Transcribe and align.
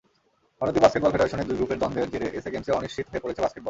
ভারতীয় 0.59 0.83
বাস্কেটবল 0.83 1.11
ফেডারেশনের 1.13 1.47
দুই 1.49 1.57
গ্রুপের 1.59 1.79
দ্বন্দ্বের 1.81 2.11
জেরে 2.13 2.27
এসএ 2.37 2.49
গেমসে 2.53 2.77
অনিশ্চিত 2.79 3.05
হয়ে 3.09 3.23
পড়েছে 3.23 3.41
বাস্কেটবল। 3.41 3.59